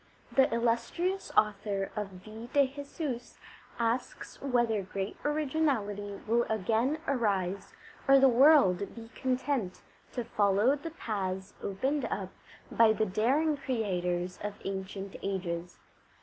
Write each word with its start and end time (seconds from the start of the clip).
The 0.31 0.51
illustrious 0.51 1.29
author 1.37 1.91
of 1.95 2.23
the 2.23 2.47
Vie 2.47 2.49
de 2.51 2.67
Jesus 2.75 3.37
asks 3.77 4.41
whether 4.41 4.81
great 4.81 5.15
originality 5.23 6.19
will 6.25 6.41
again 6.49 6.97
arise 7.07 7.75
or 8.07 8.17
the 8.17 8.27
world 8.27 8.95
be 8.95 9.09
content 9.13 9.83
to 10.13 10.23
follow 10.23 10.75
the 10.75 10.89
paths 10.89 11.53
opened 11.61 12.09
by 12.71 12.93
the 12.93 13.05
daring 13.05 13.55
creators 13.57 14.39
of 14.41 14.55
ancient 14.65 15.17
ages. 15.21 15.77